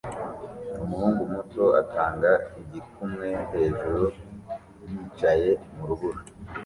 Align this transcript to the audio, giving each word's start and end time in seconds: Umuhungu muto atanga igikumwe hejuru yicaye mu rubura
Umuhungu 0.83 1.21
muto 1.33 1.65
atanga 1.81 2.31
igikumwe 2.61 3.27
hejuru 3.51 4.03
yicaye 4.89 5.49
mu 5.73 5.83
rubura 5.89 6.19